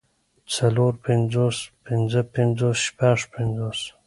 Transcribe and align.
څلور 0.55 0.91
پنځوس 1.05 1.57
پنځۀ 1.85 2.21
پنځوس 2.35 2.77
شپږ 2.87 3.17
پنځوس 3.33 3.79